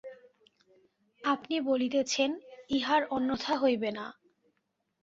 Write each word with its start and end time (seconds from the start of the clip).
আপনি 1.23 1.55
বলিতেছেন, 1.61 2.29
ইহার 2.69 3.01
অন্যথা 3.09 3.53
হইবে 3.57 3.89
না। 3.91 4.05